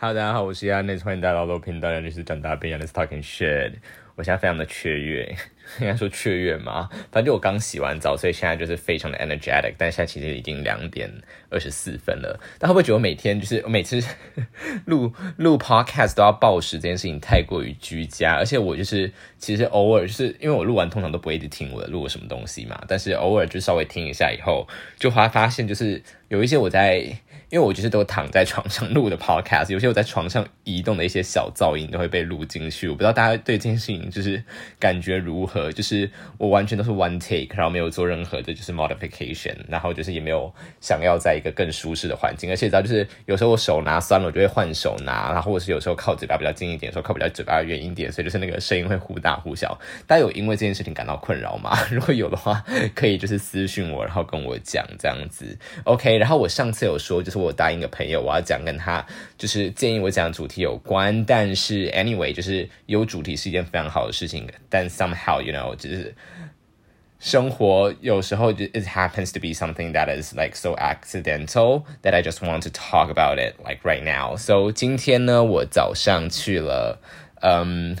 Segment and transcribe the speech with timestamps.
[0.00, 3.72] Hello，大家好，我是亚内，欢迎大家来到频道，这里是长大变样的 Talking Shit。
[4.14, 5.36] 我现在非常的雀跃，
[5.82, 6.88] 应该说雀跃嘛？
[7.10, 9.74] 反正我刚洗完澡，所以现在就是非常的 energetic。
[9.76, 11.10] 但现在其实已经两点
[11.50, 12.38] 二十四分了。
[12.60, 14.00] 但会不会觉得我每天就是我每次
[14.86, 18.36] 录录 podcast 都要报时，这件事情太过于居家？
[18.36, 24.64] 而且我就是其实偶尔就是因为我录完通常都不会一直听我的录什么东西嘛，但是偶尔就稍微听一下以后，
[24.96, 27.18] 就会发现就是有一些我在。
[27.50, 32.88] 因为我就是都躺在床上录的 podcast，有些我在床上移动的一些小噪音都会被录进去。
[32.88, 34.42] 我不知道大家对这件事情就是
[34.78, 35.72] 感觉如何？
[35.72, 40.52] 就是我完全都是 one take，然后没有做任何的就是 modification，然后就是也没有
[40.82, 42.50] 想要在一个更舒适的环境。
[42.50, 49.78] 而且知道就是有时候我手拿酸了，我就会换手拿，然后或者是有时候靠嘴巴比较近一点，说靠比较嘴巴远一点，所以就是那个声音会忽大忽小。
[50.06, 51.74] 大家有因为这件事情感到困扰吗？
[51.90, 52.62] 如果有的话，
[52.94, 55.56] 可以就是私信我，然后跟我讲这样子。
[55.84, 57.37] OK，然后我上次有说就是。
[57.38, 59.04] 我答应个朋友，我要讲跟他
[59.36, 66.14] 就是建议我讲主题有关，但是 anyway 就是有主题是一件非常好的事情，但 somehow you know 就是
[67.18, 72.70] 生活有时候 it happens to be something that is like so accidental that I just want to
[72.70, 74.36] talk about it like right now.
[74.36, 77.00] So 今天呢，我早上去了，
[77.40, 77.96] 嗯。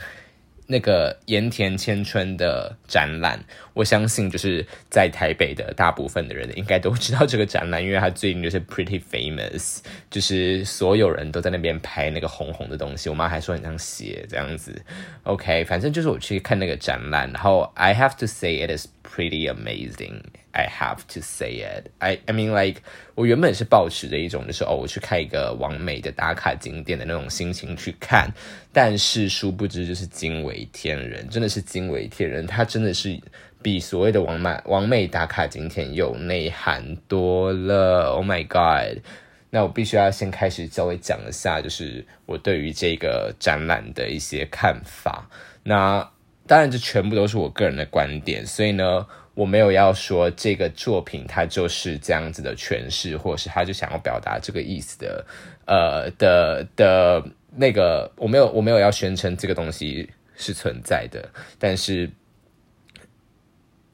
[0.70, 3.42] 那个盐田千春的展览，
[3.78, 9.78] 我相信就是在台北的大部分的人应该都知道这个展览，因为它最近就是 pretty famous，
[10.10, 13.08] 就是所有人都在那边拍那个红红的东西。
[13.08, 14.82] 我妈还说很像血这样子。
[15.22, 20.22] OK，反正就是我去看那个展览，然后 I have to say it is pretty amazing.
[20.50, 21.92] I have to say it.
[21.98, 22.80] I I mean like
[23.14, 28.28] 我原本是抱持着一种就是哦，我去看一个完美的打卡景点的那种心情去看，
[28.72, 32.44] 但是殊不知就是惊为天人，真的是惊为天人。
[32.44, 33.16] 它真的是
[33.62, 38.12] 比所谓的完美完美打卡景点有内涵多了。
[38.12, 39.02] Oh my god！
[39.50, 45.28] 那我必须要先开始稍微讲一下，就是我对于这个展览的一些看法。
[45.62, 46.10] 那
[46.46, 49.06] 当然这全部都是我个人的观点，所以呢。
[49.34, 55.24] 我没有要说这个作品它就是这样子的诠释，或是他就想要表达这个意思的，
[55.64, 57.24] 呃的的
[57.54, 62.10] 那个，我没有我没有要宣称这个东西是存在的，但是。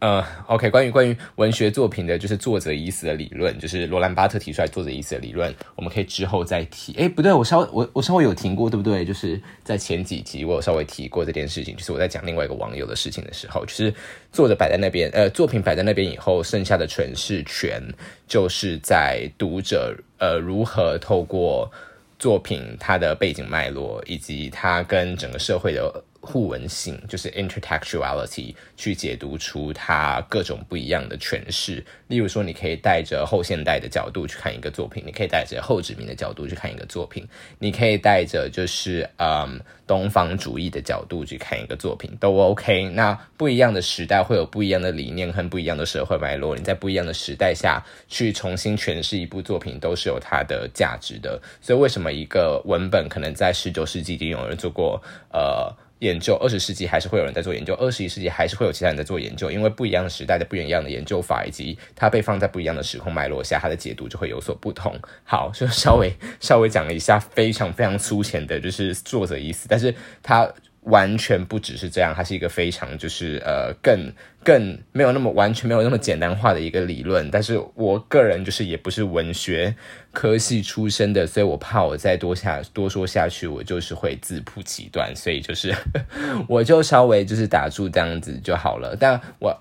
[0.04, 6.92] 呃，OK，关于关于文学作品的，就是作者意思的理论，就是罗兰巴特提出来作者意思的理论，我们可以之后再提。
[6.98, 9.03] 哎，不对，我稍微我我稍微有听过，对不对？
[9.03, 13.94] 就是在前几集我有稍微提过这件事情，就是我在讲另外一个网友的事情的时候，就是
[14.31, 17.82] 作者摆在那边，呃，作品摆在那边以后，剩下的诠释权
[18.28, 21.72] 就是在读者，呃，如何透过
[22.19, 26.04] 作品它的背景脉络，以及它跟整个社会的。
[26.24, 31.84] 互文性就是 intertextuality 去解读出它各种不一样的诠释。
[32.08, 37.26] 例如说，你可以带着后现代的角度去看一个作品，你可以带着后殖民的角度去看一个作品，
[37.58, 42.88] 你可以带着就是嗯东方主义的角度去看一个作品，都 OK。
[42.91, 51.41] 那不一样的时代会有不一样的理念和不一样的社会脉络，你在不一样的时代下去重新诠释一部作品，都是有它的价值的。
[51.60, 55.74] 所以，为什么一个文本可能在十九世纪已经有人做过呃？
[56.04, 64.94] 研究二十世纪还是会有人在做研究，二十一世纪还是会有其他人在做研究，因为不一样的时代的不一样的研究法，以及它被放在不一样的时空脉络下，它的解读就会有所不同。
[65.25, 70.53] 好，就 稍微稍微讲了一下非常非常粗浅的，就是作者意思，但是他。
[70.84, 74.12] 完全不只是这样，它是一个非常就是呃更
[74.43, 77.31] 更没有那么完全没有那么简单化的一个理论。
[77.31, 79.75] 但是我个人就是也不是文学
[80.12, 85.75] 科系出身的，所以我怕我再多下多说下去，我就是会自曝其短，所以就是
[86.49, 88.97] 我就稍微就是打住这样子就好了。
[88.99, 89.59] 但我。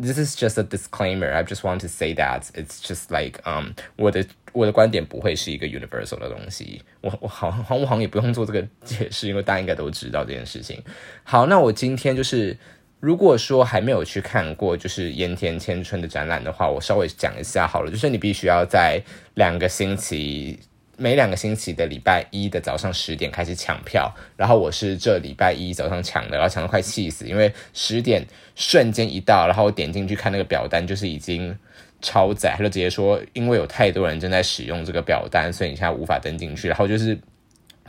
[0.00, 1.30] This is just a disclaimer.
[1.30, 6.82] I just want to say that it's just like um 我的我的观点不会是一个 universal 的东西。
[7.02, 10.82] 我我好好我好像也不用做这个解释，因为大家应该都知道这件事情。
[11.22, 12.56] 好，那我今天就是
[12.98, 17.90] 如果说还没有去看过就是盐田千春的展览的话，我稍微讲一下好了。
[17.90, 19.02] 就是你必须要在
[19.34, 20.58] 两个星期。
[21.00, 28.22] 每两个星期的礼拜一的早上十点开始抢票，然后我是这礼拜一早上抢的，然后抢的快气死，因为十点
[28.54, 31.58] 瞬间一到，然后我点进去看那个表单，就是已经
[32.02, 37.18] 超载，他就直接说，因为有太多人正在使用这个表单，所以你现在无法登进去，然后就是。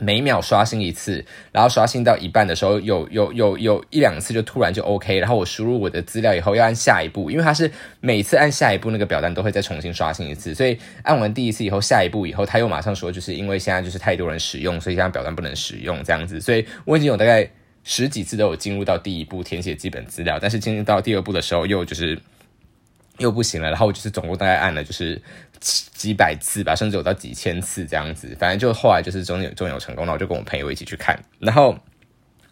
[0.02, 7.70] 每秒刷新一次，然后刷新到一半的时候，有有有有一两次就突然就 OK，然后我输入我的资料以后要按下一步，因为它是
[8.00, 17.48] 每次按下一步那个表单都会再重新刷新一次，所以按完第一次以后，下一步以后他又马上说，就是因为现在就是太多人使用，所以现在表单不能使用这样子，所以我已经有大概
[17.84, 22.18] 十几次都有进入到第一步填写基本资料，但是进入到第二步的时候又就是。
[23.18, 25.20] 又不行了，然后我就是总共大概按了就是
[25.60, 31.78] 几几百次吧，甚至有到几千次这样子，反正就后来就是终于终有成功，了我就跟我朋友一起去看，然后。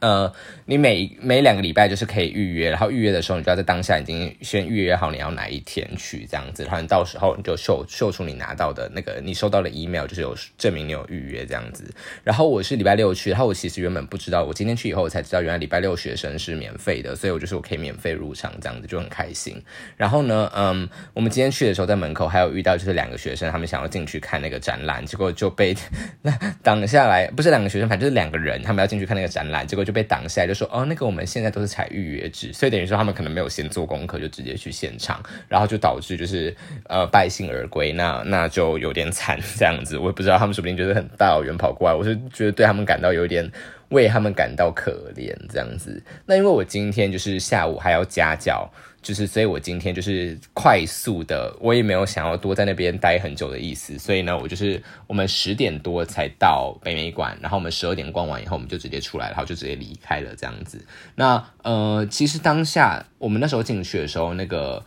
[0.00, 0.32] 呃，
[0.64, 11.84] 你每每两个礼拜就是可以预约，然后预约的时候，你就要在当下已经先预约好你要哪一天去这样子，然后你到时候你就秀秀出你拿到的那个你收到的 email，就是有证明你有预约这样子。
[12.24, 19.62] 然后我是礼拜六去，然后我其实原本不知道，我今天去以后我才知道，原来礼拜六学生是免费的，所以我就是我可以免费入场这样子，就很开心。
[19.96, 25.76] 然后呢，嗯，我们今天去的时候在门口还有遇到就是两个学生，他们想要进去看那个展览，结果就被
[26.22, 26.32] 那
[26.62, 30.70] 挡下来，不是两个学生，反正就是两个人，他们要进去看那个展览，结果就就被挡下来，就说。
[30.72, 36.54] 哦，那个我们现在都是采预约制，所以等于说他们可能没有先做功课，就直接去现场，然后就导致就是
[36.88, 39.98] 呃败兴而归，那那就有点惨这样子。
[39.98, 43.50] 我也不知道他们说不定觉得很大老远跑过来，我是觉得对他们感到有点
[43.88, 46.00] 为他们感到可怜这样子。
[46.24, 48.70] 那因为我今天就是下午还要家教。
[49.02, 60.84] 就是，所以我今天就是快速的，我也没有想要多在那边待很久的意思，所以呢，我就是我们十点多才到北美馆，然后我们十二点逛完以后，我们就直接出来，然后就直接离开了这样子。
[61.14, 64.84] 那呃，其实当下我们那时候进去的时候，那个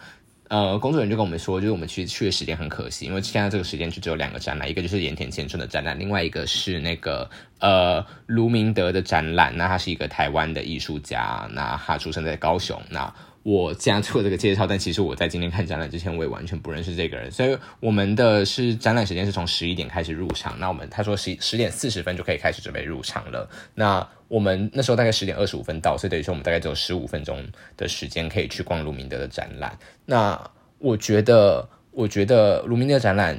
[0.47, 7.27] 呃工作人员就跟我们说，就是我们去去的时间很可惜，因为现在这个时间就只有两个展览，一个就是盐田千春的展览，另外一个是那个
[7.57, 9.57] 呃卢明德的展览。
[9.57, 13.11] 那他是一个台湾的艺术家，那他出生在高雄，那。
[13.43, 17.29] 我这样做这个介绍，但其实我在今天看展览之前，我也完全不认识这个人。
[17.29, 20.57] 所以我们的是展览时间是从十一点开始入场。
[20.59, 23.49] 那我们他说十十点四十分就可以开始准备入场了。
[23.75, 27.45] 那我们那时候大概十点二十五分到，所以等于说我们大概只有十五分钟
[27.75, 29.77] 的时间可以去逛卢明德的展览。
[30.05, 30.39] 那
[30.79, 33.37] 我觉得，我觉得卢明德展览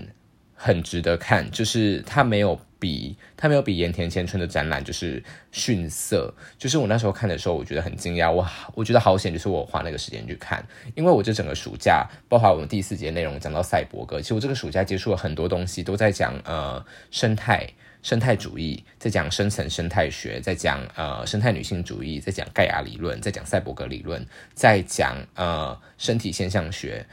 [0.54, 2.60] 很值得看，就是他没有。
[2.84, 10.62] 比他没有比盐田千春的展览就是逊色，就是我那时候看的时候，我觉得很惊讶，我我觉得好险，就是我花那个时间去看，
[10.94, 17.66] 因为我这整个暑假，包括我们第四节内容讲到赛博格，其实我这个暑假接触了很多东西，都在讲呃生态
[18.02, 24.22] 生态主义，在讲深层生态学，在讲呃生态女性主义，在讲盖亚理论，在讲赛博格理论，
[24.52, 27.06] 在讲呃身体现象学，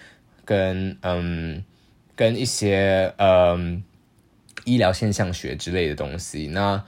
[0.43, 1.63] 跟嗯
[2.13, 3.81] 跟一些嗯。
[4.65, 6.83] 医疗现象学之类的东西，那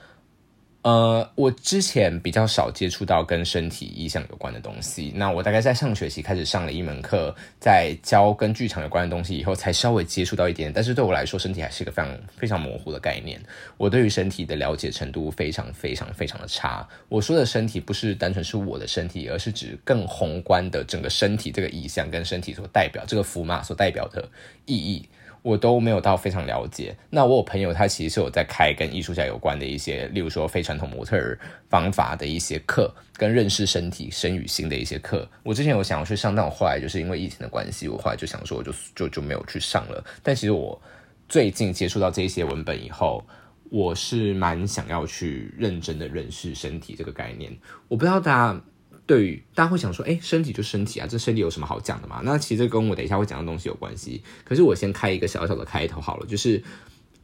[0.82, 5.10] 呃，我之前比较少接触到跟身体意象有关的东西。
[5.16, 10.70] 那我大概在上学期开始上了一门课，在教跟剧场有关的东西以后，才稍微接触到一点。
[10.70, 13.40] 但是对我来说，身体还是一个非常非常模糊的概念。
[13.78, 16.86] 我对于身体的了解程度非常非常非常的差。
[17.08, 24.28] 我说的身体不是单纯是我的身体，而是指更宏观的整个身体这个意象跟身体所代表这个符码所代表的
[24.66, 25.08] 意义。
[25.44, 26.96] 我都没有到非常了解。
[27.10, 31.38] 那我有朋友，他其实是有在开跟艺术家有关的一些，例如说非传统模特儿
[31.68, 35.28] 方法的一些课，跟认识身体、身与心的一些课。
[35.42, 40.02] 我之前有想要去上，但我后来就是因为疫情的关系，我后来就想说，我就就就没有去上了。
[40.22, 40.80] 但其实我
[41.28, 43.22] 最近接触到这些文本以后，
[43.70, 47.54] 我是蛮想要去认真的认识身体这个概念。
[47.88, 48.60] 我不知道大家。
[49.06, 52.22] 对于大家会想说，哎，身体就身体啊，这身体有什么好讲的嘛？
[52.24, 54.22] 那其实跟我等一下会讲的东西有关系。
[54.44, 56.62] 可是我先开一个小小的开头好了，就是，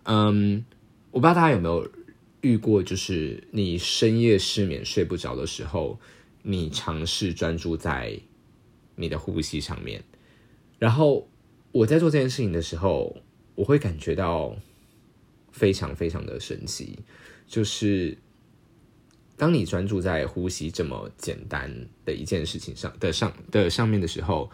[0.03, 0.65] 嗯，
[1.11, 1.91] 我不知道大家有没有
[2.43, 5.99] 遇过，就是你深夜失眠睡不着的时候，
[6.43, 8.19] 你尝试专注在
[8.97, 10.05] 你的呼吸上面，
[10.79, 11.29] 然后
[11.73, 13.17] 我在做这件事情的时候，
[13.55, 14.55] 我会感觉到
[15.51, 16.99] 非常非常的神奇，
[17.47, 18.19] 就是。
[19.41, 24.51] 当你专注在呼吸这么简单的一件事情上的上的上面的时候，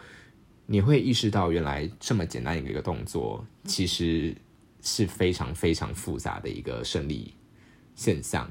[0.65, 4.33] 你会意识到原来这么简单一个一个动作，其实
[4.81, 7.33] 是非常非常复杂的一个生理
[7.95, 8.49] 现象。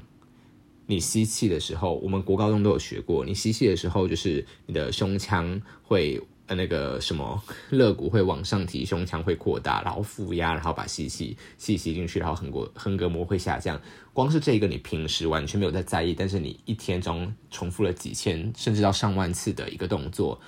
[0.85, 6.21] 你吸气的时候，我们国高中都有学过，你吸气的时候就是你的胸腔会。
[6.47, 13.79] 呃，那个什么肋骨会往上提，胸腔会扩大，然后负压，然后把吸气气吸进去，然后横膈横膈膜会下降。
[14.13, 20.39] 光是这个，你平时完全没有在在意，但是你一天中重复了几千甚至到上万次的一个动作，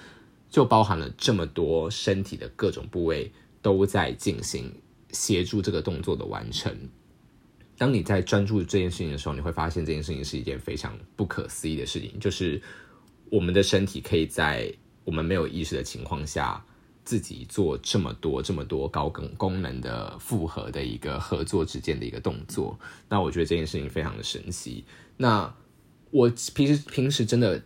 [0.50, 3.29] 就包含了这么多身体的各种部位
[3.62, 4.74] 都在进行
[5.12, 6.74] 协助这个动作的完成。
[7.77, 12.62] 当你在专注这件事情的时候，你会发现这件事情是一件非常不可思议的事情，就是
[13.29, 14.74] 我们的身体可以在。
[15.10, 16.63] 我们没有意识的情况下，
[17.04, 22.78] 自己做这么多、这么多高功功能的复合的一个合作之间的一个动作，
[23.10, 24.86] 那我觉得这件事情非常的神奇。
[25.18, 25.51] 那
[26.12, 27.60] 我平时平时真的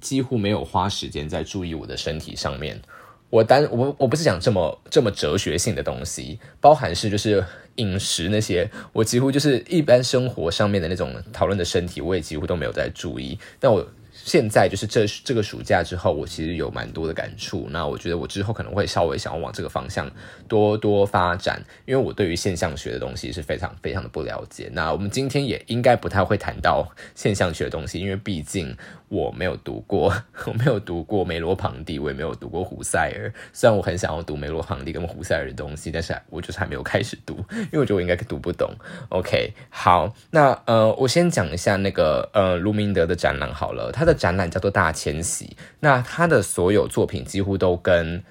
[0.00, 2.80] 几乎没有花时间在注意我的身体上面。
[3.28, 7.44] 我单我我不是讲这么这么哲学性的东西，包含是就是
[7.74, 13.38] 饮食那些，我几乎就是一般生活上面的那种讨论的身体，我也几乎都没有在注意。
[13.58, 13.86] 但我。
[14.24, 17.66] 现在就是这这个暑假之后，我其实有蛮多的感触。
[17.70, 20.10] 那我觉得我之后可能会稍微想要往这个方向
[20.46, 24.70] 多多发展，因为我对于现象学的东西是非常非常的不了解。
[24.72, 28.76] 那我们今天也应该不太会谈到现象学的东西，因为毕竟
[29.10, 30.14] 我没有读过，
[30.46, 33.32] 我没有读过梅罗庞蒂，我也没有读过胡塞尔。
[33.52, 38.72] 虽然我很想要读梅罗庞蒂跟胡塞尔的东西，但是我就是还没有开始读，因为我觉得我应该读不懂。
[39.08, 48.22] OK，好，那呃，我先讲一下那个呃卢明德的展览好了，他的展览叫做大迁徙，那他的所有作品几乎都跟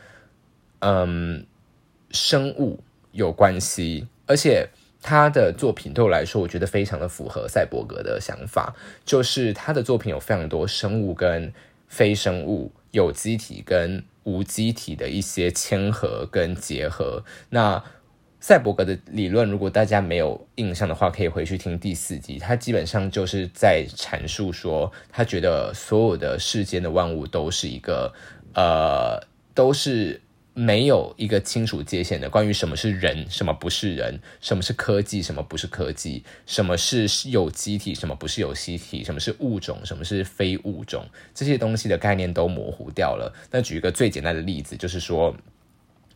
[0.80, 1.46] 嗯
[2.12, 2.80] 生物
[3.12, 4.70] 有关系，而且
[5.02, 8.76] 他的作品对我来说，我觉得非常的符合赛博格的想法，
[9.06, 11.54] 就是他的作品有非常多生物跟
[11.88, 17.84] 非生物、有机体跟无机体的一些嵌合跟结合，那。
[18.42, 22.40] 赛博格的理论，如果大家没有印象的话，可以回去听第四集。
[22.40, 28.14] 他基本上就是在阐述说，他觉得所有的世间的万物都是一个
[28.54, 29.22] 呃，
[29.54, 30.22] 都是
[30.60, 32.30] 没有一个清楚界限的。
[32.30, 43.34] 关于什么是人，什么不是人，什么是科技，什么不是科技，什么是有机体，什么不是有机体，什么是物种，什么是非物种，这些东西的概念都模糊掉了。
[43.52, 45.34] 那举一个最简单的例子，就是说，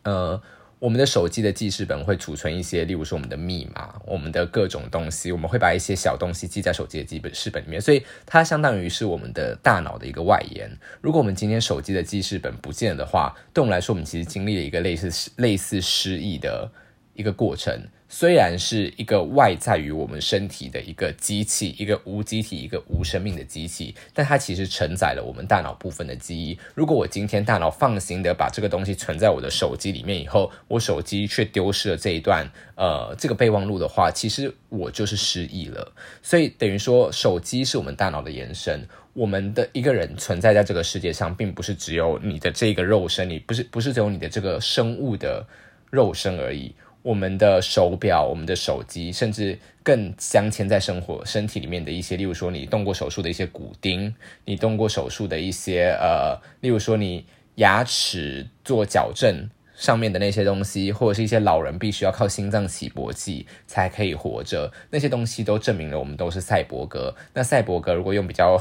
[0.02, 0.42] 呃。
[0.84, 10.70] 我们的手机的记事本会储存一些，例如说我们的密码、我们的各种东西，我们会把一些小东西记在手机的记本事本里面，所以它相当于是我们的大脑的一个外延。
[11.00, 16.70] 如果我们今天手机的记事本不见了的话，对我们来说，我们其实经历了一个类似类似失忆的
[17.14, 17.80] 一个过程。
[18.16, 26.56] 虽然是一个外在于我们身体的一个机器，一个无机体，一个无生命的机器，但它其实承载了我们大脑部分的记忆。
[26.76, 35.92] 如果我今天大脑放心的把这个东西存在我的手机里面以后，我手机却丢失了这一段呃这个备忘录的话，其实我就是失忆了。
[36.22, 38.80] 所以等于说，手机是我们大脑的延伸。
[39.14, 45.44] 我们的一个人存在在这个世界上，并不是只有你的这个肉身，你不是不是只有你的这个生物的
[45.90, 46.72] 肉身而已。
[47.04, 54.14] 我们的手表、我们的手机，甚至更镶嵌在生活身体里面的一些，例如说你动过手术的一些骨钉，
[54.46, 67.14] 你动过手术的一些呃，例如说你牙齿做矫正上面的那些东西，或者是一些老人必须要靠心脏起搏器才可以活着，那些东西都证明了我们都是赛博格。
[67.34, 68.58] 那赛博格如果用比较。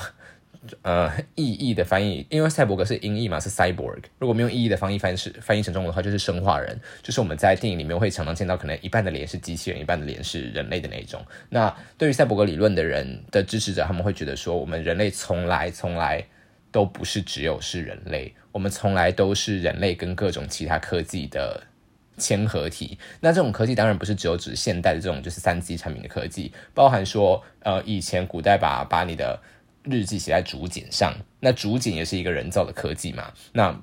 [0.81, 4.01] 呃，意义的翻译，因为赛博格是音译嘛，是 cyborg。
[4.17, 11.21] 如果没有意义的翻译翻是翻译成中文的话，就是生化人，就是我们在电影里面会常常见到，可能一半的脸是机器人，一半的脸是人类的那种。
[11.49, 16.23] 那对于赛博格理论的人的支持者，他们会觉得说，我们人类从来从来
[16.71, 21.61] 都不是只有是人类，我们从来都是人类跟各种其他科技的
[22.17, 22.97] 嵌合体。
[23.19, 29.37] 那这种科技当然不是只有指现代的这种就是三 G 产品的科技，包含说，呃，以前古代把把你的
[29.83, 33.31] 日记写在竹简上，那竹简也是一个人造的科技嘛？
[33.51, 33.81] 那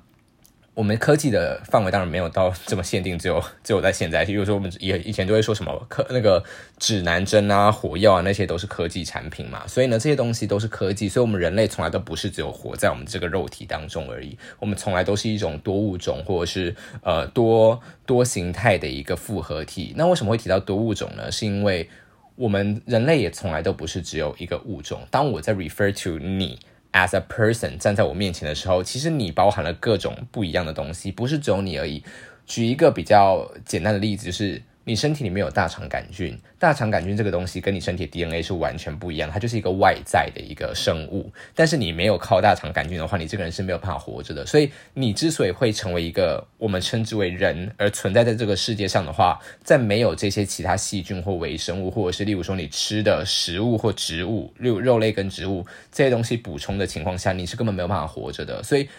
[0.73, 4.23] 我们科技的范围当然没有到这么限定，只有 只有在现在。
[4.23, 6.41] 比如说，我们也以前都会说什么科那个
[6.79, 9.67] 指南针啊、火药啊，那些都是科技产品嘛。
[9.67, 11.09] 所以呢，这些东西都是科技。
[11.09, 14.37] 所以，我们人类从来都不是只有活在我们这个肉体当中而已。
[14.59, 19.93] 我们从来都是一种多物种或者是呃多多形态的一个复合体。
[19.97, 21.29] 那为什么会提到多物种呢？
[21.29, 21.89] 是因为
[22.35, 25.01] 我们人类也从来都不是只有一个物种。
[25.09, 26.59] 当我在 refer to 你
[26.91, 32.03] as a person 站在我面前的时候，其实你包含了各种不一样的东西，不是只有你而已。
[32.45, 34.61] 举一个比较简单的例子，就是。
[34.83, 41.31] 你身体里面有大肠杆菌，大肠杆菌这个东西跟你身体 DNA 是完全不一样，它就是一个外在的一个生物。
[41.53, 44.45] 但是你没有靠大肠杆菌的话，你这个人是没有办法活着的。
[44.45, 58.63] 所以你之所以会成为一个我们称之为人而存在在这个世界上的话，在没有这些其他细菌或微生物，或者是例如说你吃的食物或植物，例如肉类跟植物这些东西补充的情况下，你是根本没有办法活着的。
[58.63, 58.89] 所以。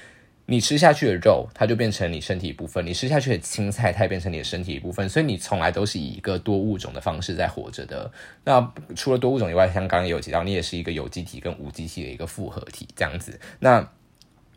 [0.53, 5.09] 你吃下去的肉，它就变成你身体一部分；你吃下去的青菜，它也变成你的身体一部分。
[5.09, 8.13] 所以你从来都是以一个多物种的方式在活着的。
[8.45, 13.41] 那除了多物种以外，像刚刚有提到，你也是一个有机体跟无机体的一个复合体，这样子。
[13.61, 13.89] 那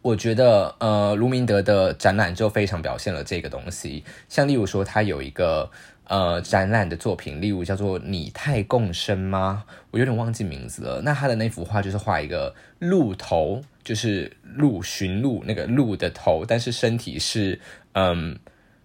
[0.02, 4.04] 我觉得，呃，卢明德的展览就非常表现了这个东西。
[4.28, 5.72] 像例如说，他有一个。
[6.08, 9.64] 呃，展览的作品，例如叫做“拟态共生”吗？
[9.90, 11.02] 我有点忘记名字了。
[11.02, 17.58] 那他的那幅画就是画一个鹿头，就是鹿驯鹿那个鹿的头，但是身体是
[17.94, 18.38] 嗯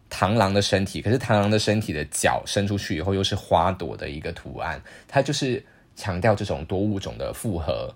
[0.09, 4.81] 螳螂的身体，可是螳螂的身体的脚伸出去以后又是花朵的一个图案。
[5.09, 5.65] 它就是
[5.97, 7.93] 强调这种多物种的复合。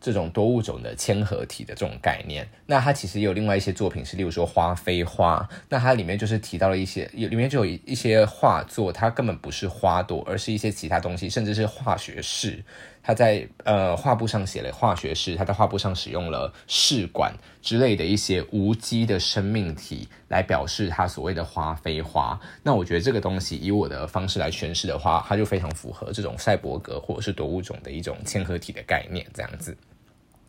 [0.00, 2.46] 这种多物种的嵌合体的这种概念。
[2.66, 12.62] 那它其实也有另外一些作品是，例如说花非花，那它里面就是提到了一些，有里面就有一些画作，它根本不是花朵，而是一些其他东西，甚至是化学式。
[13.04, 22.40] 他在呃画布上写了化学式，他在画布上使用了试管之类的一些无机的生命体来表示他所谓的花非花。
[22.62, 29.76] 那我觉得这个东西以我的方式来诠释的话，它就非常符合这种赛博格或者是多物种的一种嵌合体的概念，这样子。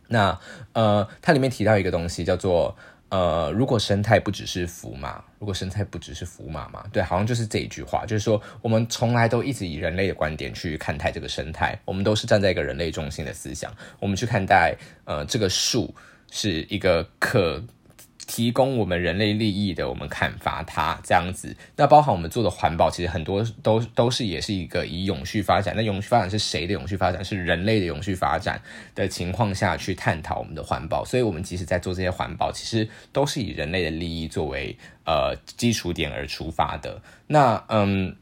[0.08, 0.38] 那
[0.72, 2.74] 呃，它里面提到一个东西叫做。
[3.08, 15.94] 呃，如果生态不只是福嘛，如果生态不只是福马嘛，对，好像就是这一句话，就是说我们从来都一直以人类的观点去看待这个生态，我们都是站在一个人类中心的思想，我们去看待呃这个树
[16.30, 17.62] 是一个可。
[18.26, 21.56] 提供我们人类利益的，我们砍伐它这样子。
[21.76, 25.74] 那包含我们做的环保，其实很多都都是也是一个以永续发展。
[25.76, 27.24] 那永续发展是谁的永续发展？
[27.24, 28.60] 是人类的永续发展
[28.94, 31.04] 的情况下去探讨我们的环保。
[31.04, 37.00] 所以，我们即使在做这些环保，其实都是以人类的利益作为呃基础点而出发的。
[37.26, 38.16] 那嗯。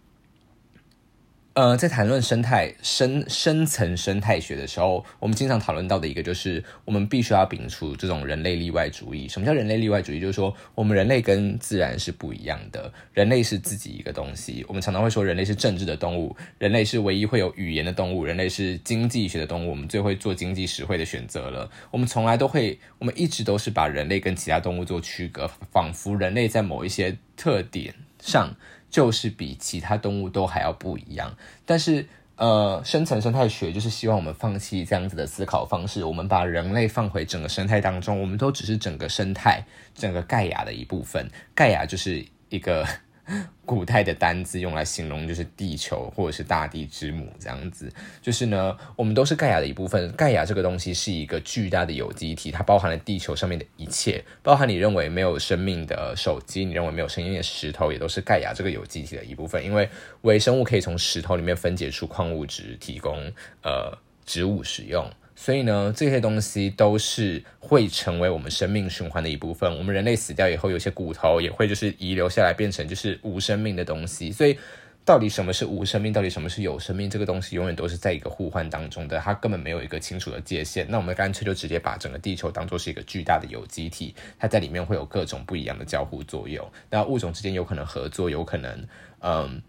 [1.55, 9.29] 呃，在谈论生态深深层生态学的时候，我们经常讨论到的一个就是，我们必须要摒除这种人类例外主义。
[9.29, 10.19] 什么叫人类例外主义？
[10.19, 14.65] 就是说，我们人类跟自然是不一样的，人类是自己一个东西。
[14.67, 21.71] 我们常常会说，人类是政治的动物，人类是唯一会有语言的动物，人类是经济学的动物，我们最会做经济实惠的选择了。
[21.93, 28.53] 我们从来都会，我们一直都是把人类跟其他动物做区隔，仿佛人类在某一些特点上。
[28.95, 31.37] 就是比其他动物都还要不一样，
[31.67, 42.87] 但是呃，深层生态学就是希望我们放弃这样子的思考方式，我们把人类放回整个生态当中，我们都只是整个生态、整个盖亚的一部分，盖亚就是一个。
[43.65, 47.91] 古代的单字用来形容就是地球或者是大地之母这样子，
[48.21, 50.13] 就是呢，我们都是盖亚的一部分。
[50.13, 59.65] 盖亚这个东西是一个巨大的有机体，它包含了地球上面的一切，包含你认为没有生命的手机，你认为没有生命的石头，也都是盖亚这个有机体的一部分。
[59.65, 59.89] 因为
[60.23, 65.11] 微生物可以从石头里面分解出矿物质，提供呃植物使用。
[65.37, 69.77] 所以呢，这些东西都是会成为我们生命循环的一部分。
[69.77, 74.31] 我们人类死掉以后，有些骨头也会就是遗留下来，变成就是无生命的东西。
[74.31, 74.57] 所以，
[75.05, 76.13] 到底什么是无生命？
[76.13, 77.11] 到底什么是有生命？
[77.11, 80.87] 这个东西永远都是在一个互换当中的，它根本没有一个清楚的界限。
[80.89, 86.65] 那我们干脆就直接把整个地球当做是一个巨大的有机体，它在里面会有各种不一样的交互作用。
[86.89, 88.87] 那物种之间有可能合作，有可能
[89.21, 89.61] 嗯。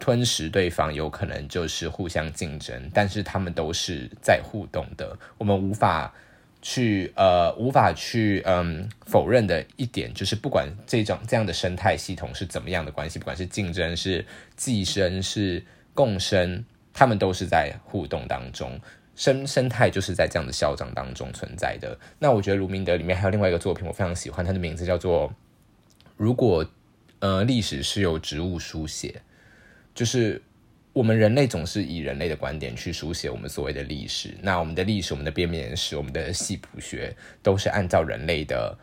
[0.00, 5.16] 吞食对方有可能就是互相竞争，但是他们都是在互动的。
[5.38, 6.12] 我们无法
[6.60, 14.24] 去呃无法去嗯否认的一点就是，不管这种这样的生态系统是怎么样的关系，不管是竞争是
[14.56, 18.78] 寄生是共生，他们都是在互动当中。
[19.16, 21.96] 生生态就是在这样的消长当中存在的。
[22.18, 25.28] 那我觉得卢明德里面还有另外一个作品，我非常喜欢，它的名字叫做
[26.16, 26.66] 《如果
[27.20, 29.08] 呃历史是由植物书写》。
[29.94, 30.42] 就是
[30.92, 38.76] 我们人类总是以人类的观点去书写我们所谓的历史，那我们的历史、我们的编年史、我们的系谱学，都是按照人类的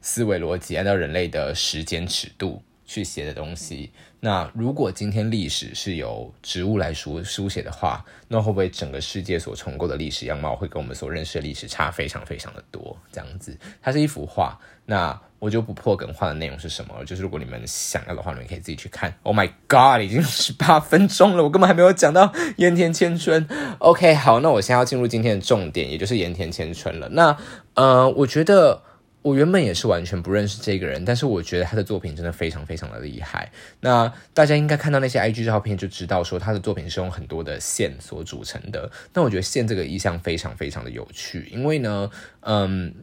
[0.00, 3.90] 思维逻辑，按照人类的时间尺度去写的东西。
[4.24, 12.96] 那如果今天历史是由植物来书书写的话，那会不会整个世界所重构的历史样貌会跟我们所认识的历史差非常非常的多？
[13.12, 15.20] 这样子，它是一幅画，那。
[15.40, 17.04] 我就不破梗，画的内容是什么？
[17.04, 19.14] 就是如果你们想要的话，你们可以自己去看。
[19.24, 23.46] Oh my god，已经十八分钟了，我根本还没有讲到盐田千春。
[23.78, 27.10] OK，好，那我现在要进入今天的重点，也就是盐田千春了。
[27.10, 27.36] 那
[27.74, 28.80] 呃，我觉得
[29.24, 33.50] 我原本也是完全不认识这个人，但是我觉得他的作品真的非常非常的厉害。
[33.80, 38.90] 那大家应该看到那些 IG 照片就知道，说他的作品是用很多的线所组成的。
[39.14, 42.10] 那我觉得线这个意象非常非常的有趣，因为呢，
[42.40, 42.94] 嗯，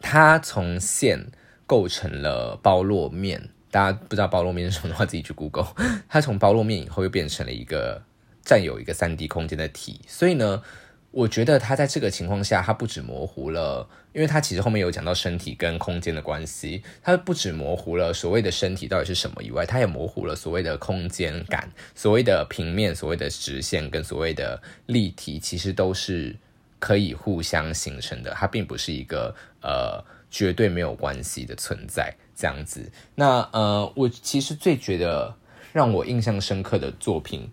[0.00, 1.26] 他从线。
[1.68, 5.68] 构成了包络面，大家不知道包络面是什么的话，自己去 Google。
[6.08, 8.02] 他从包络面以后又变成了一个
[8.42, 10.62] 占有一个三 D 空间的体，所以呢，
[11.10, 26.36] 我觉得他在这个情况下，他不止模糊了，因为他其实后面有讲到身体跟空间的关系，他不止模糊了所谓的身体到底是什么以外，他也模糊了所谓的空间感，所谓的平面、所谓的直线跟所谓的立体，其实都是
[26.78, 30.04] 可以互相形成的，它并不是一个呃。
[30.30, 32.92] 绝对没有关系的存在，这样子。
[33.14, 35.34] 那呃，我其实最觉得
[35.72, 37.50] 让我印象深刻的作品，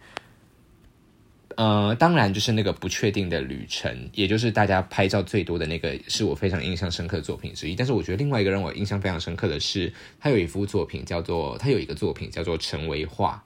[1.56, 7.76] 呃，当然就是那个不确定的旅程，也就是大家拍照最多的那个，是我非常印象深刻的作品之一。
[7.76, 13.44] 但是我觉得另外一个让我印象非常深刻的是，他有一幅作品叫做，他有一个作品叫做《成为画》。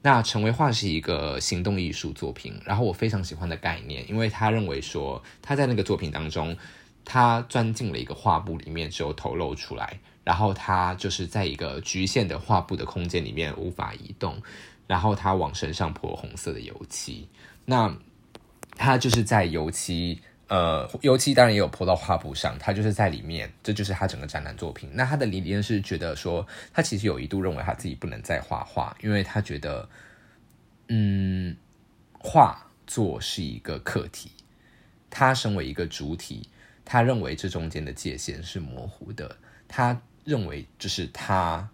[0.00, 6.56] 那成为画是一个行动艺术作品，然后我非常喜欢的概念，因为他认为说他在那个作品当中，
[7.04, 14.40] 他钻进了一个画布里面，只有头露出来，然后他就是在一个局限的画布的空间里面无法移动，
[14.88, 17.28] 然后他往身上泼红色的油漆，
[17.64, 17.96] 那
[18.72, 20.20] 他就是在油漆。
[20.48, 24.88] 呃，油漆当然也有泼到画布上，他就是在里面，这就是他整个展览作品。
[24.94, 29.86] 那他的理念是觉得说，他其实有一度认为他自己不能再画画，因为他觉得，
[30.88, 31.54] 嗯，
[32.18, 34.30] 画作是一个课题，
[35.10, 36.48] 他身为一个主体，
[36.82, 39.36] 他认为这中间的界限是模糊的，
[39.68, 41.68] 他认为就是他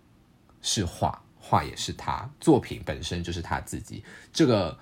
[0.62, 4.02] 是画，画也是他，作品本身就是他自己。
[4.32, 4.78] 这个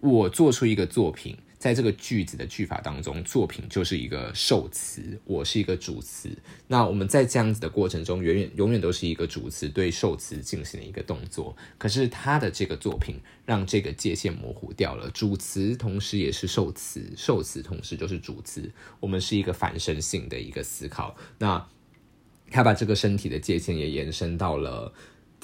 [0.00, 1.36] 我做出一个作品。
[1.58, 6.30] 在这个句子的句法当中，作品就是一个受词，我是一个主词。
[6.68, 11.56] 那我们在这样子的过程中，永远永远都是一个主词对受词进行的一个动作。
[11.78, 18.70] 可是他的这个作品让这个界限模糊掉了，主词同时也是受词，受词同时就是主词。
[19.00, 21.16] 我们是一个反身性的一个思考。
[21.38, 21.66] 那
[22.50, 24.92] 他把这个身体的界限也延伸到了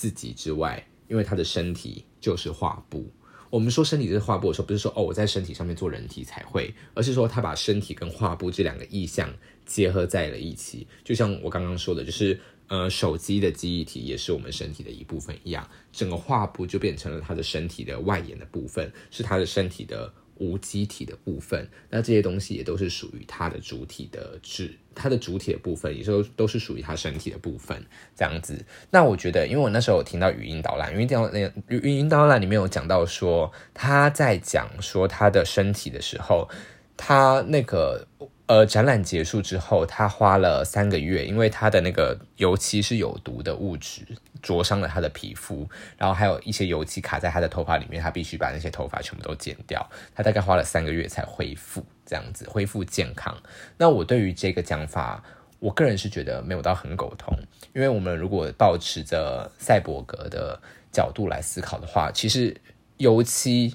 [0.02, 3.08] 自己之外，因为他的身体就是画布。
[3.50, 9.32] 我们说身体是画布的时候，不是说哦我在身体上面做人体彩绘，而是说他把身体跟画布这两个意象
[9.64, 12.36] 结合在了一起，就像我刚刚说的，就是
[12.66, 20.12] 呃手机的记忆体也是我们身体的一部分一样，整个画布就变成了他的身体的外延的部分，是他的身体的。
[20.37, 27.85] 无机体的部分，那这些东西也都是属于它的主体的质，它的主体的部分，也都都是属于它身体的部分，
[28.16, 28.64] 这样子。
[28.90, 36.49] 那我觉得，因为我那时候有听到语音导览，语音导览语音导览里面有讲到说，他在讲说他的身体的时候，
[36.97, 38.07] 他那个。
[38.52, 44.02] 呃，展览结束之后，他花了三个月，因为他的那个油漆是有毒的物质，
[44.42, 49.88] 灼伤了他的皮肤，然后还有一些油漆卡在他的头发里面，他必须把那些头发全部都剪掉。
[50.14, 53.34] 他大概花了三个月才恢复，这样子恢复健康。
[53.78, 55.24] 那我对于这个讲法，
[55.58, 57.34] 我个人是觉得没有到很苟同，
[57.74, 60.60] 因为我们如果保持着赛博格的
[60.92, 62.54] 角度来思考的话，其实
[62.98, 63.74] 油漆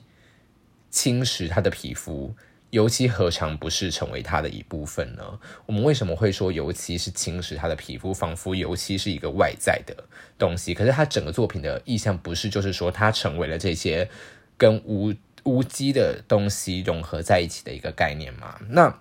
[0.92, 2.36] 侵蚀他的皮肤。
[2.72, 5.40] 油漆何尝不是成为它的一部分呢？
[5.66, 9.96] 我们为什么会说油漆是侵蚀他的皮肤，仿佛油漆是一个外在的
[10.38, 10.74] 东西？
[10.74, 14.10] 可是他整个作品的意向不是，就是说它成为了这些
[14.58, 18.60] 跟无无机的东西融合在一起的一个概念吗？
[18.68, 19.00] 那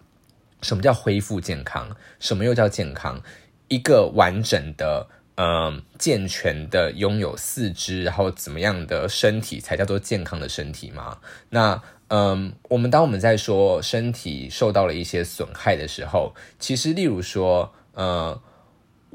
[0.62, 1.96] 什么叫恢复健康？
[2.20, 3.20] 什么又叫健康？
[3.66, 11.18] 一个完整的、嗯健全的拥有四肢，然后怎么样的身体才叫做健康的身体吗？
[11.50, 11.82] 那？
[12.08, 18.38] 嗯，我们当我们在说身体受到了一些损害的时候，其实例如说，嗯。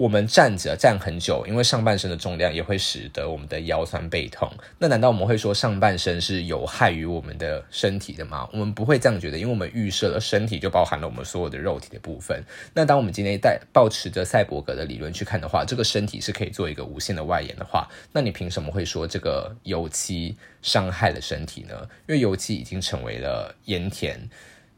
[0.01, 4.51] 我们站着站很久，因为上半身的重量也会使得我们的腰酸背痛。
[4.79, 8.49] 那难道我们会说上半身是有害于我们的身体的吗？
[8.51, 12.43] 我们不会这样觉得，因为我们预设了身体就包含了我们所有的肉体的部分。
[12.73, 21.75] 那当我们今天带保持着赛博格的理论去看的话，这个身体是可以做一个无限的外延的话，那你凭什么会说这个油漆伤害了身体呢？
[22.07, 24.19] 因为油漆已经成为了盐田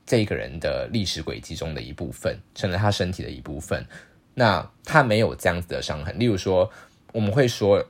[0.05, 3.85] 这个人的历史轨迹中的一部分，成了他身体的一部分。
[4.35, 6.71] 那他没有这样子的伤痕，例如说，
[7.11, 7.85] 我们会说，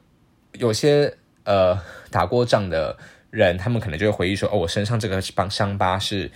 [0.53, 1.79] 有些呃
[2.12, 2.97] 打过仗的
[3.29, 6.29] 人，他们可能就会回忆说，哦，我身上这个伤伤疤是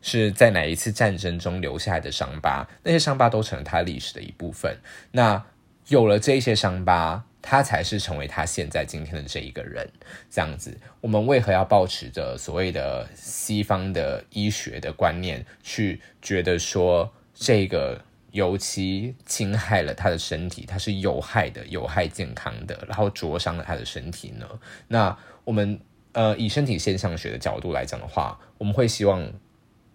[0.00, 4.78] 是在哪一次战争中留下来的伤疤，那些伤疤都成了他历史的一部分。
[5.12, 5.44] 那
[5.88, 9.86] 有了这些伤疤，他才是成为他现在今天的这一个人。
[10.30, 18.00] 这样子，我们为何要保持着所谓的西方的医学的观念，去觉得说这个？
[18.32, 24.46] 油漆侵害了他的身体，它是有害的，有害健康的，然后灼伤了他的身体呢？
[24.88, 25.80] 那我们
[26.12, 29.30] 呃以身体现象学的角度来讲的话，我们会希望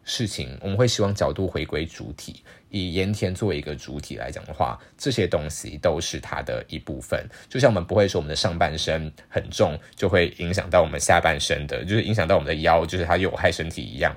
[0.03, 7.27] 事情，我们会希望角度回归主体，以盐田作为一个主体来讲的话，这些东西都是它的一部分。
[7.47, 14.15] 就像我们不会说我们的上半身很重，就会影响到我们下半身的，就是影响到我们的腰，就是它有害身体一样。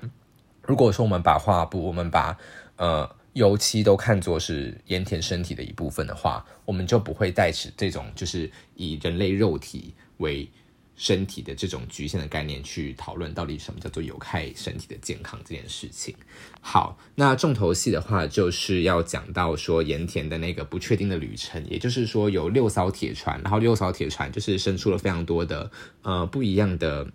[0.62, 2.37] 如果说我们把画布，我们把
[2.76, 3.17] 呃。
[3.38, 10.51] 油漆都看作是盐田身体的一部分的话，我们就不会带持这种就是以人类肉体为
[10.96, 16.12] 身体的这种局限的概念去讨论到底什么叫做有害身体的健康这件事情。
[16.61, 25.70] 好，那重头戏的话就是要讲到说盐田的那个不确定的旅程，也就是说有六艘铁船，然后六艘铁船就是伸出了非常多的
[26.03, 27.07] 呃不一样的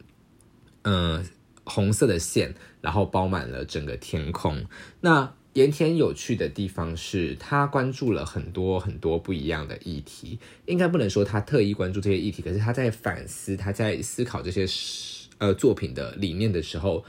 [0.84, 1.22] 呃
[1.66, 4.66] 红色的线，然后包满了整个天空。
[5.02, 10.40] 那盐田有趣的地方是，他关注了很多很多不一样的议题。
[10.66, 14.66] 应该不能说他特意关注这些议题，可是他在反思，他在思考这些
[15.38, 17.04] 呃作品的理念的时候，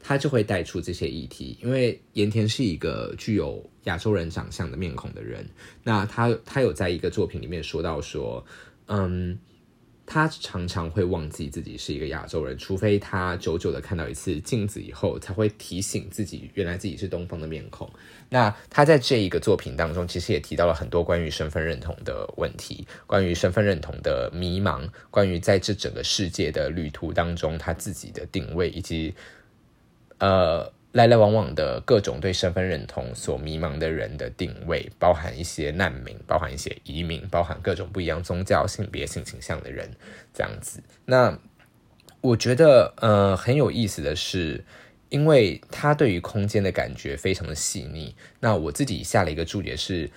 [0.00, 1.56] 他就会带出这些议题。
[1.62, 5.48] 因为盐田是一个具有亚洲人长相的面孔的人，
[5.82, 8.44] 那他他有在一个作品里面说到说，
[8.86, 9.38] 嗯。
[10.06, 17.88] 他常常会忘记自己是一个亚洲人，除非他久久的看到一次镜子以后，才会提醒自己，原来自己是东方的面孔。
[18.28, 29.14] 那他在这一个作品当中，其实也提到了很多关于身份认同的问题，关于身份认同的迷茫，关于在这整个世界的旅途当中，他自己的定位，以及
[30.18, 30.70] 呃。
[30.94, 39.90] 来来往往的各种对身份认同所迷茫的人的定位，包含一些难民，包含一些移民，包含各种不一样宗教、性别、性倾向的人，
[40.32, 40.80] 这样子。
[41.04, 41.36] 那
[42.20, 44.64] 我觉得，呃，很有意思的是，
[45.08, 48.14] 因为他对于空间的感觉非常的细腻。
[48.38, 50.08] 那我自己下了一个注解是，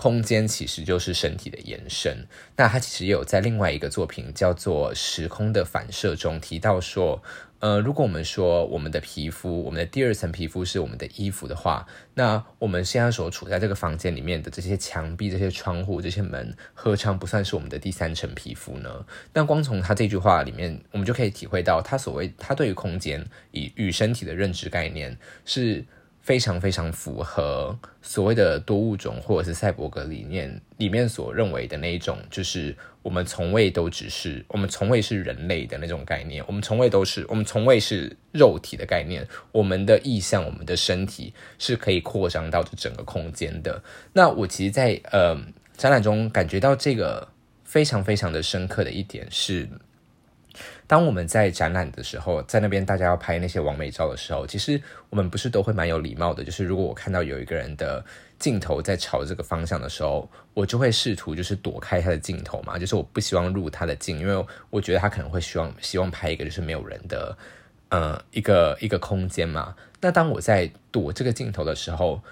[0.00, 2.24] 空间其实就是身体的延伸。
[2.56, 7.20] 那他其实也有在另外一个作品叫做《时空的反射》中提到说。
[7.60, 11.84] 呃，如果我们说我们的皮肤，我们的第二层皮肤是我们的衣服的话，
[12.14, 19.04] 那我们现在所处在这个房间里面的这些墙壁、这些窗户、这些门，何尝不算是我们的第三层皮肤呢？
[19.32, 25.84] 那光从他这句话里面，我们就可以体会到，他所谓他对于空间以与身体的认知概念是。
[26.28, 43.82] 非常非常符合所谓的多物种或者是赛博格理念里面所认为的那一种，就是我们从未都只是我们从未是人类的那种概念，我们从未都是我们从未是肉体的概念，我们的意向，我们的身体是可以扩张到这整个空间的。
[44.12, 45.34] 那我其实，在呃
[45.78, 47.26] 展览中感觉到这个
[47.64, 49.66] 非常非常的深刻的一点是。
[50.88, 56.42] 当我们在展览的时候，在那边大家要拍那些完美照的时候，其实我们不是都会蛮有礼貌的。
[56.42, 58.02] 就是如果我看到有一个人的
[58.38, 67.36] 镜头在朝这个方向的时候，我就会试图就是躲开他的镜头嘛，就是我不希望入他的镜，因为我觉得他可能会希望希望拍一个就是没有人的
[67.90, 69.76] 呃一个一个空间嘛。
[70.00, 72.22] 那当我在躲这个镜头的时候，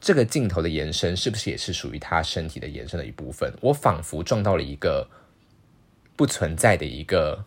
[0.00, 3.52] 这个镜头的延伸是不是也是属于他身体的延伸的一部分？
[3.60, 5.08] 我仿佛撞到了一个
[6.14, 7.44] 不存在的一个。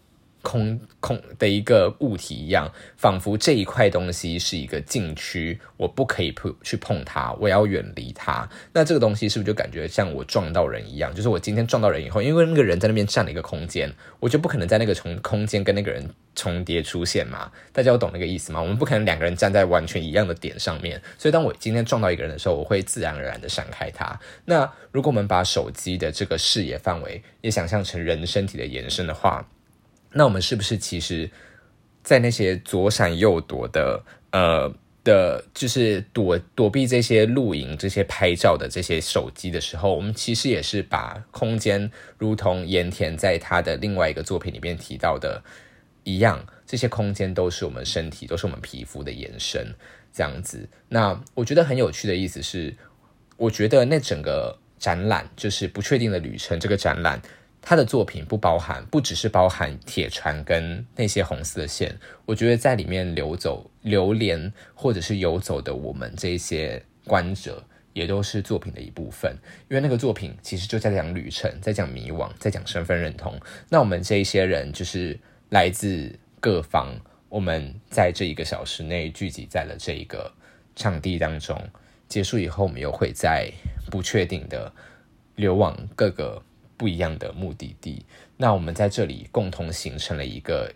[0.48, 8.48] 空空的一个物体一样，仿佛这一块东西是一个禁区，我不可以碰去碰它，我要远离它。
[8.72, 11.14] 那这个东西是不是就感觉像我撞到人一样？
[11.14, 17.52] 就是我今天撞到人以后，因为那个人在那边占了一个空间，我就不可能在那个重空间跟那个人重叠出现嘛？
[17.74, 18.62] 大家有懂那个意思吗？
[18.62, 24.18] 我们不可能两个人站在完全一样的点上面，所以当我今天撞到一个人的时候，我会自然而然的闪开他。
[24.46, 29.46] 那如果我们把手机的这个视野范围也想象成人身体的延伸的话，
[30.18, 31.30] 那我们是不是其实，
[32.04, 45.44] 在那些左闪右躲的，呃的，就是躲躲避这些露营、这些拍照的这些手机的时候，我们其实也是把空间，如同盐田在他的另外一个作品里面提到的
[46.04, 49.68] 一样，这些空间都是我们身体，都是我们皮肤的延伸，
[50.12, 50.68] 这样子。
[50.90, 52.76] 那我觉得很有趣的意思是，
[53.38, 57.22] 我觉得那整个展览就是不确定的旅程，这个展览。
[57.62, 61.93] 他的作品不包含，不只是包含铁船跟那些红色的线。
[62.26, 69.36] 我觉得在里面流走、流连或者是游走的我们这些观者，也都是作品的一部分。
[69.70, 73.38] 因为那个作品其实就在讲旅程，在讲迷惘，在讲身份认同。
[73.67, 76.96] 那我们这一些人就是来自各方，
[77.28, 80.32] 我们在这一个小时内聚集在了这一个
[80.76, 81.62] 场地当中。
[82.08, 83.52] 结束以后，我们又会在
[83.91, 84.72] 不确定的
[85.36, 86.41] 流往各个。
[86.78, 88.06] 不一样的目的地，
[88.38, 90.72] 那我们在这里共同形成了一个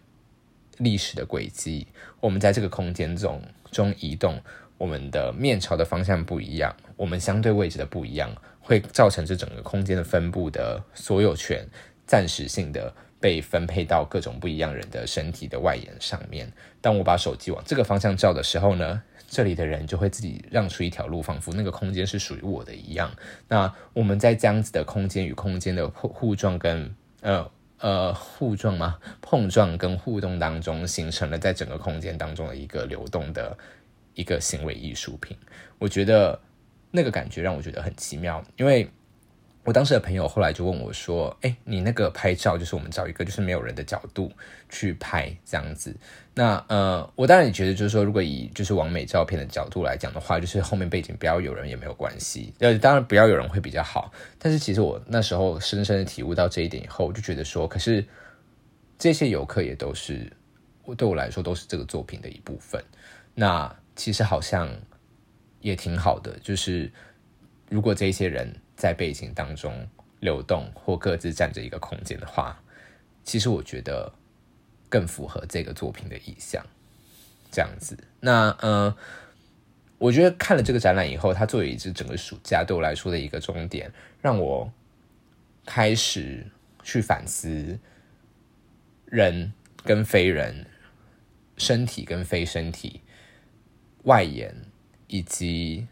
[0.80, 1.88] 历史的轨迹。
[2.20, 4.42] 我们在这个空间中中移动，
[4.80, 11.66] 我们的面朝的方向不一样，我们相对位置的不一样，会造成这整个空间的分布的所有权
[12.08, 16.52] 暂时性的被分配到各种不一样人的身体的外延上面。
[16.82, 19.04] 当我把手机往这个方向照的时候呢？
[19.34, 23.10] 这里的人就会自己让出一条路，仿佛那个空间是属于我的一样。
[23.48, 29.00] 那我们在这样子的空间与空间的互互撞跟呃呃互撞吗？
[29.22, 33.58] 碰撞跟互动当中，形成了在整个空间当中的一个流动的
[34.16, 35.38] 一个行为艺术品。
[35.80, 36.38] 我觉得
[36.92, 38.86] 那个感觉让我觉得很奇妙，因为。
[39.64, 44.32] 我当时的朋友后来就问我说：“哎，你那个拍照就是我们找一个就是没有人的角度
[44.70, 45.96] 去拍这样子。
[46.34, 52.52] 那呃，我当然也觉得就是说，如果以就是完美照片的角度来讲的话，就是后面背景不要有人也没有关系。
[52.58, 54.12] 呃，当然不要有人会比较好。
[54.40, 58.04] 但是其实我那时候深深的体悟到这一点以后，我就觉得说，可是
[58.98, 60.32] 这些游客也都是
[60.86, 62.84] 我对我来说都是这个作品的一部分。
[63.36, 64.68] 那其实好像
[65.60, 66.36] 也挺好的。
[66.42, 66.92] 就是
[67.70, 69.88] 如果这些人在背景当中
[70.22, 72.60] 流动或各自占着一个空间的话，
[73.24, 74.12] 其实我觉得
[74.90, 76.66] 更符合这个作品的意象。
[77.52, 78.98] 这样子，那呃，
[80.00, 84.74] 我觉得看了这个展览以后，它作为一支整个暑假对我来说的一个终点，让我
[85.64, 86.48] 开始
[86.82, 87.78] 去反思
[89.06, 90.66] 人跟非人、
[91.58, 93.02] 身体跟非身体、
[94.06, 94.56] 外延
[95.08, 95.88] 以及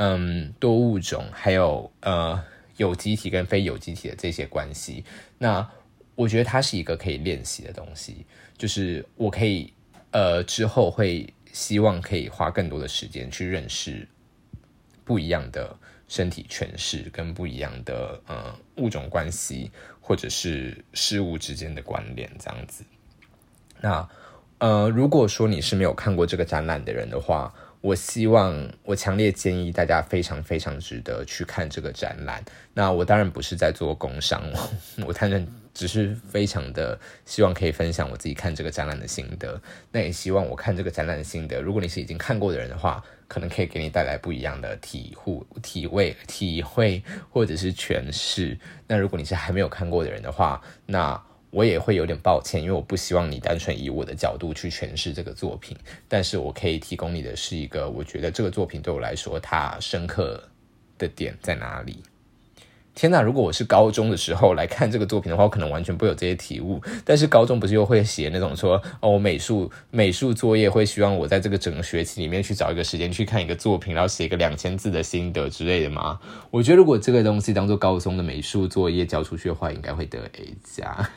[0.00, 2.42] 嗯多物种，还有呃
[2.78, 5.04] 有机体跟非有机体的这些关系。
[5.36, 5.68] 那
[6.14, 8.24] 我觉得它是一个可以练习的东西，
[8.56, 9.72] 就是我可以。
[10.12, 14.04] 呃，之后会希望可以花更多的时间去认识
[15.04, 15.72] 不一样的
[16.08, 22.82] 身体诠释，跟不一样的呃物种关系，或者是事物之间的关联这样子。
[23.80, 24.08] 那
[24.58, 32.44] 呃，如果说你是没有看过这个展览的人的话，我希望我强烈建议大家非常非常值得去看这个展览。
[32.74, 34.42] 那我当然不是在做工商，
[35.06, 35.46] 我 当然。
[35.72, 39.58] 只是非常的希望可以分享我自己看这个展览的心得，
[39.92, 48.58] 那也希望我看这个展览的心得，如果你是已经看过的人的话，可能可以给你带来不一样的体悟、体味、体会或者是诠释。
[48.88, 51.18] 那如果你是还没有看过的人的话，那
[51.50, 55.76] 我也会有点抱歉，因为我不希望你单纯以我的角度去诠释这个作品，
[56.08, 60.42] 但是我可以提供你的是一个，我觉得这个作品对我来说它深刻
[60.96, 62.02] 的点在哪里。
[62.92, 63.22] 天呐！
[63.22, 66.82] 如果我是高中的时候来看这个作品的话，我可能完全不有这些体悟。
[67.04, 76.20] 但是高中不是又会写那种说哦，美术美术作业会希望我在这个整个学期里面去找一个时间去看一个作品，然后写一个两千字的心得之类的吗？
[76.50, 81.08] 我觉得如果这个东西当做高中的美术作业交出去的话，应该会得 A 加。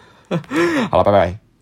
[0.89, 1.52] 好了，拜拜。